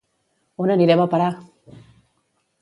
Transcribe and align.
On 0.65 0.73
anirem 0.75 1.03
a 1.03 1.07
parar! 1.11 1.29